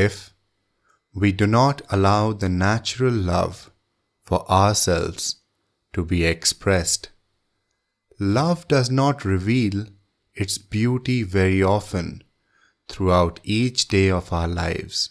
If 0.00 0.32
we 1.12 1.32
do 1.32 1.46
not 1.48 1.82
allow 1.90 2.32
the 2.32 2.48
natural 2.48 3.12
love 3.12 3.72
for 4.22 4.48
ourselves 4.48 5.40
to 5.92 6.04
be 6.04 6.24
expressed, 6.24 7.08
love 8.20 8.68
does 8.68 8.90
not 8.90 9.24
reveal 9.24 9.86
its 10.34 10.56
beauty 10.56 11.24
very 11.24 11.62
often 11.62 12.22
throughout 12.88 13.40
each 13.42 13.88
day 13.88 14.08
of 14.08 14.32
our 14.32 14.46
lives. 14.46 15.10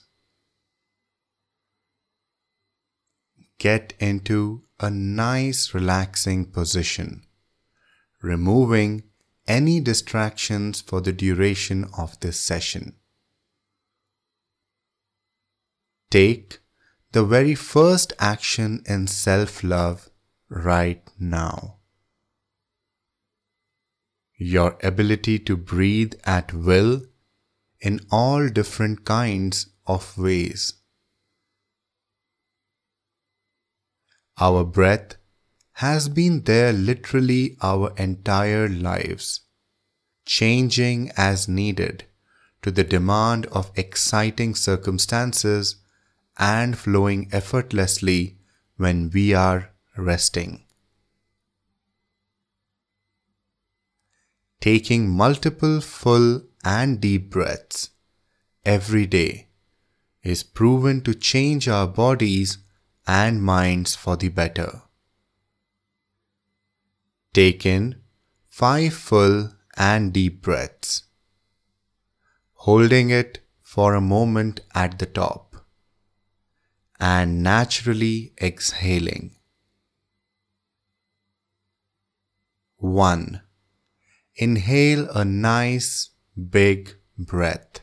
Get 3.57 3.93
into 3.99 4.63
a 4.79 4.89
nice 4.89 5.73
relaxing 5.73 6.45
position, 6.45 7.23
removing 8.21 9.03
any 9.47 9.81
distractions 9.81 10.79
for 10.79 11.01
the 11.01 11.11
duration 11.11 11.89
of 11.97 12.17
this 12.21 12.39
session. 12.39 12.96
Take 16.09 16.59
the 17.11 17.25
very 17.25 17.55
first 17.55 18.13
action 18.17 18.81
in 18.85 19.07
self 19.07 19.63
love 19.63 20.09
right 20.49 21.03
now. 21.19 21.77
Your 24.37 24.77
ability 24.83 25.39
to 25.39 25.57
breathe 25.57 26.13
at 26.23 26.53
will 26.53 27.01
in 27.81 27.99
all 28.11 28.47
different 28.47 29.03
kinds 29.03 29.67
of 29.85 30.17
ways. 30.17 30.73
Our 34.39 34.63
breath 34.63 35.15
has 35.73 36.07
been 36.07 36.43
there 36.43 36.71
literally 36.71 37.57
our 37.61 37.93
entire 37.97 38.69
lives, 38.69 39.41
changing 40.25 41.11
as 41.17 41.47
needed 41.47 42.05
to 42.61 42.71
the 42.71 42.83
demand 42.83 43.45
of 43.47 43.71
exciting 43.75 44.55
circumstances 44.55 45.77
and 46.37 46.77
flowing 46.77 47.29
effortlessly 47.31 48.37
when 48.77 49.09
we 49.09 49.33
are 49.33 49.71
resting. 49.95 50.63
Taking 54.61 55.09
multiple 55.09 55.81
full 55.81 56.43
and 56.63 56.99
deep 56.99 57.29
breaths 57.29 57.91
every 58.65 59.05
day 59.05 59.47
is 60.23 60.43
proven 60.43 61.01
to 61.01 61.13
change 61.13 61.67
our 61.67 61.87
bodies 61.87 62.57
and 63.07 63.41
minds 63.41 63.95
for 63.95 64.17
the 64.17 64.27
better. 64.27 64.81
Take 67.33 67.65
in 67.65 68.01
five 68.49 68.93
full 68.93 69.53
and 69.77 70.11
deep 70.11 70.41
breaths, 70.41 71.03
holding 72.53 73.09
it 73.09 73.39
for 73.61 73.93
a 73.93 74.01
moment 74.01 74.59
at 74.73 74.99
the 74.99 75.05
top 75.05 75.46
and 76.99 77.43
naturally 77.43 78.33
exhaling. 78.41 79.35
1. 82.77 83.41
Inhale 84.35 85.09
a 85.09 85.25
nice 85.25 86.09
big 86.49 86.95
breath, 87.17 87.81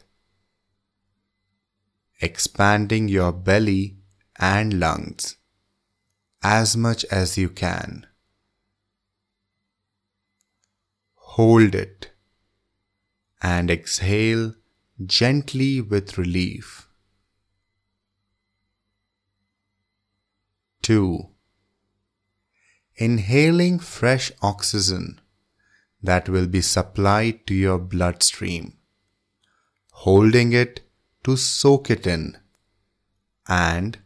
expanding 2.20 3.09
your 3.09 3.33
belly 3.33 3.97
and 4.39 4.79
lungs 4.79 5.37
as 6.42 6.77
much 6.77 7.05
as 7.07 7.39
you 7.39 7.48
can. 7.48 8.07
Hold 11.15 11.75
it 11.75 12.12
and 13.42 13.70
exhale 13.70 14.55
gently 15.05 15.81
with 15.81 16.17
relief. 16.17 16.87
2. 20.84 21.30
Inhaling 22.96 23.78
fresh 23.78 24.30
oxygen 24.42 25.18
that 26.02 26.28
will 26.28 26.46
be 26.46 26.61
supplied 26.61 27.46
to 27.46 27.55
your 27.55 27.78
bloodstream, 27.78 28.77
holding 29.92 30.52
it 30.52 30.83
to 31.24 31.39
soak 31.39 31.90
it 31.90 32.06
in, 32.06 32.36
and 33.48 33.98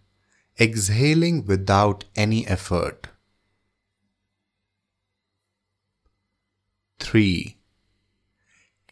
exhaling 0.60 1.44
without 1.44 2.04
any 2.14 2.46
effort. 2.46 3.08
3. 7.00 7.58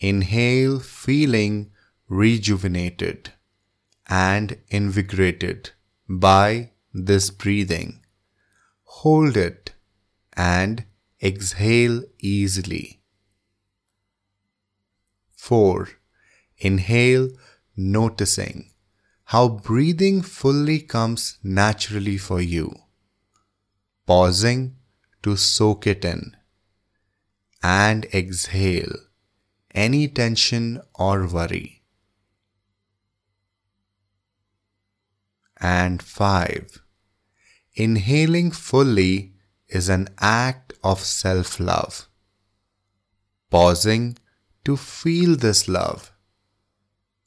Inhale 0.00 0.80
feeling 0.80 1.70
rejuvenated 2.08 3.32
and 4.08 4.58
invigorated 4.70 5.70
by 6.08 6.72
this 7.04 7.30
breathing. 7.30 8.00
Hold 8.84 9.36
it 9.36 9.74
and 10.34 10.84
exhale 11.22 12.02
easily. 12.20 13.00
4. 15.36 15.88
Inhale 16.58 17.28
noticing 17.76 18.70
how 19.24 19.48
breathing 19.48 20.22
fully 20.22 20.80
comes 20.80 21.38
naturally 21.42 22.16
for 22.16 22.40
you, 22.40 22.74
pausing 24.06 24.76
to 25.22 25.36
soak 25.36 25.86
it 25.86 26.04
in, 26.04 26.36
and 27.62 28.06
exhale 28.06 28.94
any 29.74 30.08
tension 30.08 30.80
or 30.94 31.26
worry. 31.26 31.82
And 35.58 36.02
5. 36.02 36.85
Inhaling 37.76 38.52
fully 38.52 39.34
is 39.68 39.90
an 39.90 40.08
act 40.18 40.72
of 40.82 41.00
self 41.00 41.60
love. 41.60 42.08
Pausing 43.50 44.16
to 44.64 44.76
feel 44.76 45.36
this 45.36 45.68
love 45.68 46.12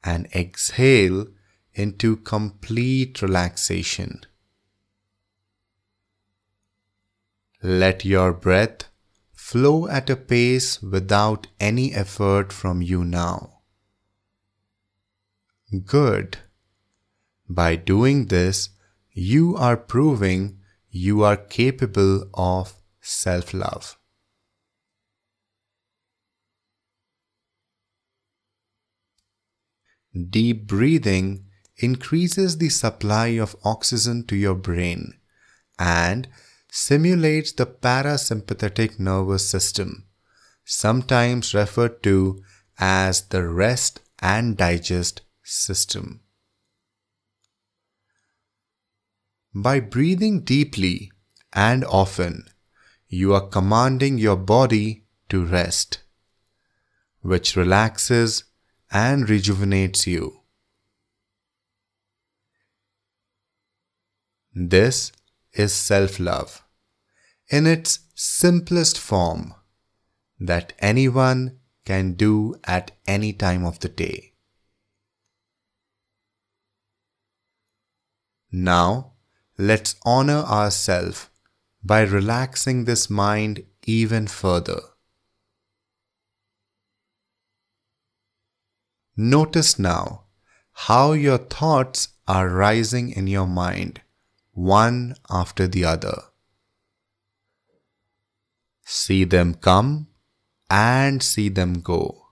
and 0.03 0.25
exhale 0.33 1.27
into 1.73 2.17
complete 2.17 3.21
relaxation. 3.21 4.21
Let 7.61 8.03
your 8.03 8.33
breath 8.33 8.89
flow 9.33 9.87
at 9.87 10.09
a 10.09 10.15
pace 10.15 10.81
without 10.81 11.47
any 11.59 11.93
effort 11.93 12.51
from 12.51 12.81
you 12.81 13.05
now. 13.05 13.59
Good. 15.85 16.39
By 17.47 17.75
doing 17.75 18.27
this, 18.27 18.69
you 19.13 19.55
are 19.55 19.77
proving 19.77 20.59
you 20.89 21.23
are 21.23 21.37
capable 21.37 22.27
of 22.33 22.73
self 23.01 23.53
love. 23.53 23.97
Deep 30.29 30.65
breathing 30.67 31.45
increases 31.77 32.57
the 32.57 32.69
supply 32.69 33.27
of 33.27 33.55
oxygen 33.63 34.25
to 34.25 34.35
your 34.35 34.55
brain 34.55 35.13
and 35.77 36.27
simulates 36.71 37.51
the 37.53 37.65
parasympathetic 37.65 38.99
nervous 38.99 39.47
system, 39.47 40.07
sometimes 40.65 41.53
referred 41.53 42.01
to 42.03 42.43
as 42.79 43.21
the 43.29 43.47
rest 43.47 44.01
and 44.19 44.57
digest 44.57 45.21
system. 45.43 46.21
By 49.53 49.79
breathing 49.79 50.41
deeply 50.41 51.11
and 51.53 51.83
often, 51.85 52.45
you 53.07 53.33
are 53.33 53.47
commanding 53.47 54.19
your 54.19 54.35
body 54.35 55.05
to 55.29 55.43
rest, 55.43 56.03
which 57.21 57.55
relaxes 57.55 58.43
and 58.91 59.27
rejuvenates 59.27 60.05
you. 60.05 60.41
This 64.53 65.11
is 65.53 65.73
self 65.73 66.19
love 66.19 66.63
in 67.47 67.65
its 67.65 67.99
simplest 68.13 68.99
form 68.99 69.55
that 70.39 70.73
anyone 70.79 71.59
can 71.85 72.13
do 72.13 72.55
at 72.65 72.91
any 73.07 73.33
time 73.33 73.65
of 73.65 73.79
the 73.79 73.89
day. 73.89 74.33
Now, 78.51 79.13
let's 79.61 79.95
honor 80.05 80.41
ourselves 80.57 81.27
by 81.83 81.99
relaxing 82.01 82.85
this 82.85 83.09
mind 83.09 83.61
even 83.85 84.25
further. 84.25 84.79
Notice 89.17 89.77
now 89.77 90.23
how 90.87 91.11
your 91.11 91.37
thoughts 91.37 92.07
are 92.25 92.47
rising 92.47 93.09
in 93.11 93.27
your 93.27 93.47
mind, 93.47 93.99
one 94.53 95.15
after 95.29 95.67
the 95.67 95.83
other. 95.83 96.21
See 98.85 99.25
them 99.25 99.55
come 99.55 100.07
and 100.69 101.21
see 101.21 101.49
them 101.49 101.81
go. 101.81 102.27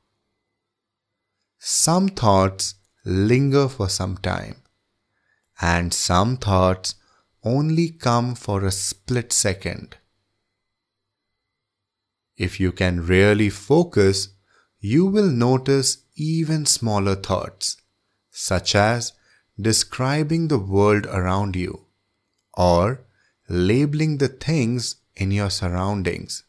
Some 1.59 2.07
thoughts 2.07 2.75
linger 3.03 3.67
for 3.67 3.89
some 3.89 4.17
time, 4.17 4.63
and 5.59 5.93
some 5.93 6.37
thoughts 6.37 6.95
only 7.47 7.89
come 7.89 8.35
for 8.35 8.65
a 8.65 8.71
split 8.71 9.31
second. 9.33 9.97
If 12.35 12.59
you 12.59 12.71
can 12.71 13.05
really 13.05 13.49
focus, 13.49 14.29
you 14.79 15.05
will 15.05 15.29
notice 15.29 15.97
even 16.15 16.65
smaller 16.65 17.15
thoughts, 17.15 17.77
such 18.29 18.75
as 18.75 19.13
describing 19.59 20.47
the 20.47 20.59
world 20.59 21.05
around 21.07 21.55
you 21.55 21.85
or 22.53 23.05
labeling 23.49 24.17
the 24.17 24.27
things 24.27 24.97
in 25.15 25.31
your 25.31 25.49
surroundings. 25.49 26.43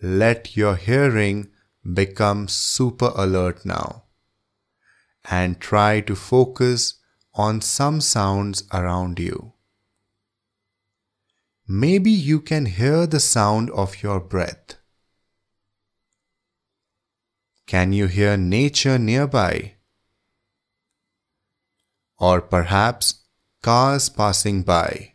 Let 0.00 0.56
your 0.56 0.76
hearing 0.76 1.48
become 2.00 2.48
super 2.48 3.12
alert 3.14 3.66
now 3.66 4.04
and 5.28 5.60
try 5.60 6.00
to 6.00 6.16
focus 6.16 6.99
on 7.34 7.60
some 7.60 8.00
sounds 8.00 8.64
around 8.72 9.18
you. 9.18 9.52
Maybe 11.68 12.10
you 12.10 12.40
can 12.40 12.66
hear 12.66 13.06
the 13.06 13.20
sound 13.20 13.70
of 13.70 14.02
your 14.02 14.18
breath. 14.20 14.74
Can 17.66 17.92
you 17.92 18.08
hear 18.08 18.36
nature 18.36 18.98
nearby? 18.98 19.74
Or 22.18 22.40
perhaps 22.40 23.20
cars 23.62 24.08
passing 24.08 24.62
by? 24.62 25.14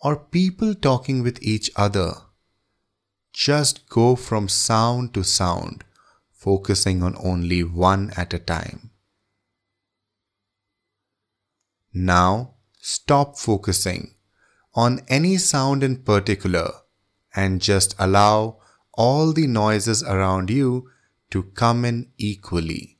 Or 0.00 0.16
people 0.16 0.74
talking 0.74 1.22
with 1.22 1.42
each 1.42 1.70
other? 1.76 2.12
Just 3.32 3.88
go 3.88 4.14
from 4.14 4.48
sound 4.48 5.14
to 5.14 5.24
sound, 5.24 5.84
focusing 6.30 7.02
on 7.02 7.16
only 7.22 7.64
one 7.64 8.12
at 8.16 8.34
a 8.34 8.38
time. 8.38 8.81
Now, 11.92 12.54
stop 12.80 13.38
focusing 13.38 14.14
on 14.74 15.00
any 15.08 15.36
sound 15.36 15.82
in 15.82 16.02
particular 16.02 16.70
and 17.34 17.60
just 17.60 17.94
allow 17.98 18.58
all 18.94 19.32
the 19.32 19.46
noises 19.46 20.02
around 20.02 20.50
you 20.50 20.90
to 21.30 21.42
come 21.42 21.84
in 21.84 22.10
equally. 22.18 22.98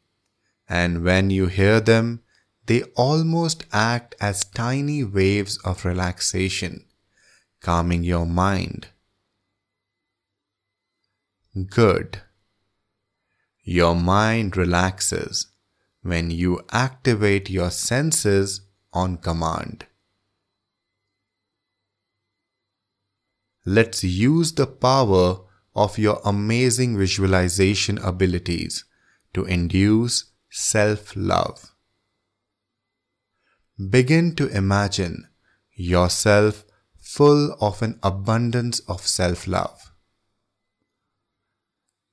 And 0.69 1.05
when 1.05 1.31
you 1.31 1.47
hear 1.47 1.81
them, 1.81 2.23
they 2.67 2.83
almost 2.95 3.65
act 3.73 4.15
as 4.21 4.45
tiny 4.45 5.05
waves 5.05 5.59
of 5.65 5.85
relaxation, 5.85 6.87
calming 7.61 8.05
your 8.05 8.27
mind. 8.27 8.89
Good. 11.69 12.23
Your 13.65 13.95
mind 13.95 14.57
relaxes 14.57 15.49
when 16.03 16.31
you 16.31 16.61
activate 16.71 17.51
your 17.51 17.71
senses 17.71 18.63
on 18.93 19.17
command. 19.17 19.87
Let's 23.65 24.03
use 24.03 24.53
the 24.53 24.67
power 24.67 25.41
of 25.75 25.99
your 25.99 26.21
amazing 26.25 26.99
visualization 26.99 27.99
abilities 27.99 28.85
to 29.35 29.45
induce 29.45 30.33
self 30.51 31.15
love. 31.17 31.73
Begin 33.91 34.35
to 34.37 34.49
imagine 34.49 35.29
yourself 35.75 36.65
full 37.01 37.57
of 37.61 37.83
an 37.83 37.99
abundance 38.03 38.81
of 38.81 39.07
self 39.07 39.47
love. 39.47 39.93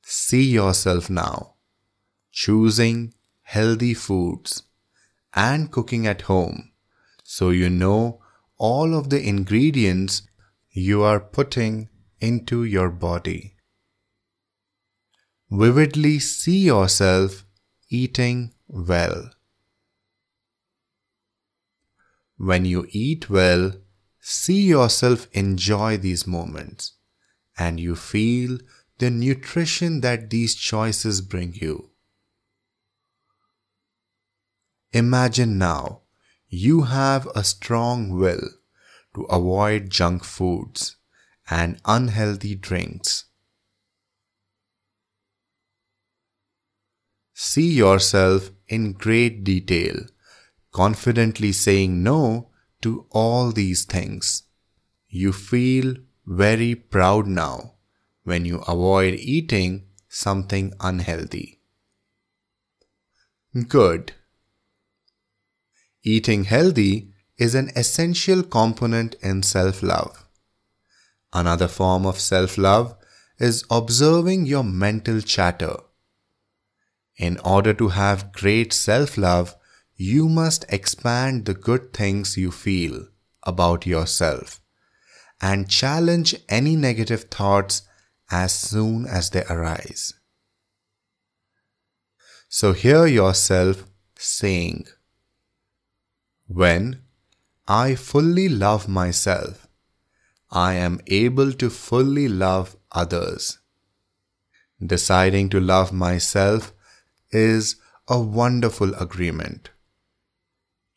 See 0.03 0.43
yourself 0.43 1.09
now 1.09 1.55
choosing 2.31 3.13
healthy 3.41 3.93
foods 3.93 4.63
and 5.33 5.71
cooking 5.71 6.07
at 6.07 6.21
home 6.23 6.71
so 7.23 7.51
you 7.51 7.69
know 7.69 8.19
all 8.57 8.95
of 8.95 9.09
the 9.09 9.21
ingredients 9.21 10.23
you 10.71 11.03
are 11.03 11.19
putting 11.19 11.89
into 12.19 12.63
your 12.63 12.89
body. 12.89 13.55
Vividly 15.51 16.19
see 16.19 16.59
yourself 16.59 17.45
eating 17.89 18.53
well. 18.67 19.31
When 22.37 22.65
you 22.65 22.87
eat 22.89 23.29
well, 23.29 23.73
see 24.19 24.61
yourself 24.61 25.27
enjoy 25.31 25.97
these 25.97 26.25
moments 26.25 26.93
and 27.57 27.79
you 27.79 27.95
feel 27.95 28.57
the 28.97 29.09
nutrition 29.09 30.01
that 30.01 30.29
these 30.29 30.55
choices 30.55 31.21
bring 31.21 31.53
you. 31.53 31.88
Imagine 34.91 35.57
now 35.57 36.01
you 36.47 36.81
have 36.83 37.27
a 37.35 37.43
strong 37.43 38.09
will 38.09 38.49
to 39.13 39.21
avoid 39.23 39.89
junk 39.91 40.23
foods 40.23 40.95
and 41.49 41.79
unhealthy 41.85 42.55
drinks. 42.55 43.25
See 47.33 47.71
yourself 47.71 48.51
in 48.67 48.93
great 48.93 49.43
detail, 49.43 50.05
confidently 50.71 51.51
saying 51.51 52.03
no 52.03 52.49
to 52.81 53.05
all 53.11 53.51
these 53.51 53.85
things. 53.85 54.43
You 55.07 55.31
feel 55.33 55.95
very 56.25 56.75
proud 56.75 57.27
now 57.27 57.75
when 58.23 58.45
you 58.45 58.59
avoid 58.67 59.13
eating 59.15 59.85
something 60.07 60.73
unhealthy. 60.79 61.61
Good. 63.67 64.13
Eating 66.09 66.45
healthy 66.45 67.13
is 67.37 67.53
an 67.53 67.69
essential 67.75 68.41
component 68.41 69.13
in 69.21 69.43
self 69.43 69.83
love. 69.83 70.27
Another 71.31 71.67
form 71.67 72.07
of 72.07 72.19
self 72.19 72.57
love 72.57 72.95
is 73.37 73.63
observing 73.69 74.47
your 74.47 74.63
mental 74.63 75.21
chatter. 75.21 75.75
In 77.17 77.37
order 77.45 77.75
to 77.75 77.89
have 77.89 78.31
great 78.31 78.73
self 78.73 79.19
love, 79.19 79.55
you 79.95 80.27
must 80.27 80.65
expand 80.69 81.45
the 81.45 81.53
good 81.53 81.93
things 81.93 82.37
you 82.37 82.51
feel 82.51 83.07
about 83.43 83.85
yourself 83.85 84.59
and 85.39 85.69
challenge 85.69 86.35
any 86.59 86.75
negative 86.75 87.25
thoughts 87.25 87.83
as 88.31 88.51
soon 88.51 89.05
as 89.05 89.29
they 89.29 89.43
arise. 89.43 90.13
So 92.47 92.73
hear 92.73 93.05
yourself 93.05 93.83
saying, 94.17 94.87
When 96.51 97.03
I 97.67 97.93
fully 97.93 98.49
love 98.49 98.87
myself, 98.87 99.67
I 100.49 100.73
am 100.73 100.99
able 101.05 101.53
to 101.53 101.69
fully 101.69 102.27
love 102.27 102.75
others. 102.91 103.59
Deciding 104.83 105.49
to 105.49 105.59
love 105.59 105.93
myself 105.93 106.73
is 107.29 107.75
a 108.07 108.19
wonderful 108.19 108.95
agreement. 108.95 109.69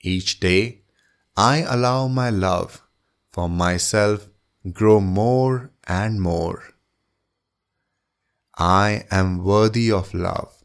Each 0.01 0.41
day, 0.41 0.85
I 1.37 1.59
allow 1.69 2.09
my 2.09 2.31
love 2.31 2.81
for 3.31 3.47
myself 3.47 4.31
grow 4.73 5.01
more 5.01 5.71
and 5.87 6.19
more. 6.19 6.63
I 8.57 9.05
am 9.11 9.45
worthy 9.45 9.93
of 9.93 10.15
love 10.15 10.65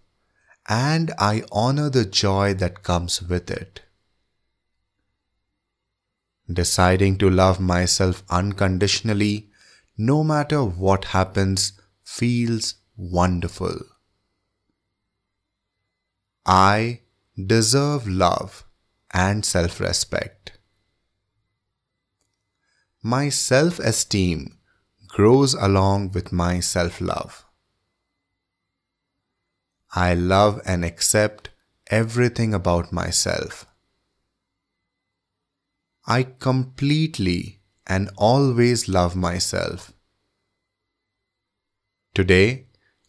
and 0.70 1.14
I 1.20 1.44
honor 1.52 1.90
the 1.90 2.06
joy 2.06 2.54
that 2.54 2.84
comes 2.84 3.22
with 3.22 3.52
it. 3.52 3.82
Deciding 6.52 7.18
to 7.18 7.30
love 7.30 7.60
myself 7.60 8.24
unconditionally, 8.30 9.50
no 9.98 10.24
matter 10.24 10.64
what 10.64 11.06
happens, 11.06 11.74
feels 12.04 12.76
wonderful. 12.96 13.80
I 16.46 17.02
deserve 17.36 18.08
love 18.08 18.66
and 19.12 19.46
self 19.46 19.80
respect. 19.80 20.58
My 23.04 23.30
self 23.30 23.80
esteem 23.80 24.58
grows 25.08 25.54
along 25.54 26.12
with 26.12 26.32
my 26.32 26.60
self 26.62 27.02
love. 27.02 27.46
I 29.94 30.14
love 30.14 30.62
and 30.66 30.86
accept 30.86 31.50
everything 31.88 32.54
about 32.54 32.92
myself. 32.92 33.66
I 36.10 36.24
completely 36.24 37.60
and 37.86 38.10
always 38.18 38.88
love 38.88 39.14
myself. 39.16 39.92
Today, 42.14 42.68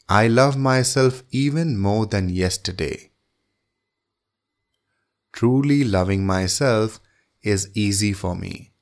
I 0.09 0.27
love 0.27 0.57
myself 0.57 1.23
even 1.31 1.79
more 1.79 2.07
than 2.07 2.29
yesterday. 2.29 3.13
Truly 5.33 5.85
loving 5.85 6.27
myself 6.27 6.99
is 7.41 7.71
easy 7.75 8.13
for 8.13 8.35
me. 8.35 8.73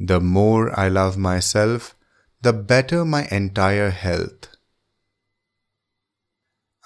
The 0.00 0.20
more 0.20 0.78
I 0.78 0.88
love 0.88 1.18
myself, 1.18 1.94
the 2.40 2.54
better 2.54 3.04
my 3.04 3.26
entire 3.30 3.90
health. 3.90 4.48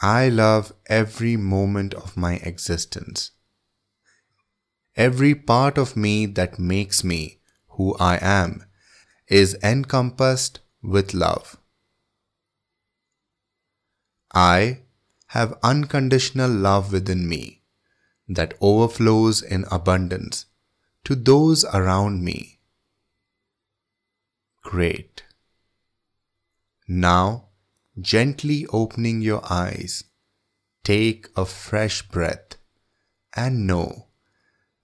I 0.00 0.28
love 0.30 0.72
every 0.86 1.36
moment 1.36 1.94
of 1.94 2.16
my 2.16 2.36
existence. 2.36 3.30
Every 4.96 5.34
part 5.34 5.78
of 5.78 5.96
me 5.96 6.26
that 6.26 6.58
makes 6.58 7.02
me 7.02 7.40
who 7.68 7.96
I 7.98 8.18
am 8.20 8.64
is 9.26 9.56
encompassed 9.62 10.60
with 10.82 11.14
love. 11.14 11.56
I 14.34 14.82
have 15.28 15.58
unconditional 15.62 16.50
love 16.50 16.92
within 16.92 17.26
me 17.26 17.62
that 18.28 18.54
overflows 18.60 19.42
in 19.42 19.64
abundance 19.70 20.46
to 21.04 21.14
those 21.14 21.64
around 21.64 22.22
me. 22.22 22.60
Great. 24.62 25.24
Now, 26.86 27.48
gently 27.98 28.66
opening 28.66 29.22
your 29.22 29.42
eyes, 29.50 30.04
take 30.84 31.28
a 31.36 31.46
fresh 31.46 32.02
breath 32.02 32.56
and 33.34 33.66
know 33.66 34.08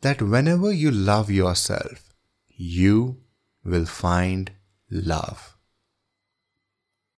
that 0.00 0.22
whenever 0.22 0.72
you 0.72 0.90
love 0.90 1.30
yourself, 1.30 2.14
you 2.48 3.18
will 3.64 3.86
find 3.86 4.52
love. 4.90 5.57